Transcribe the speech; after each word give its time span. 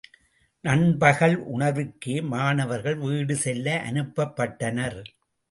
நண்பகல் 0.63 1.35
உணவிற்கே 1.53 2.15
மாணவர்கள் 2.23 2.97
வீடு 2.97 3.35
செல்ல 3.35 3.77
அனுப்பப்பட்டனர். 3.91 4.99